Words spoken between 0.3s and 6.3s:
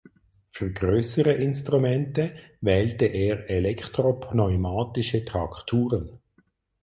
Für größere Instrumente wählte er elektropneumatische Trakturen.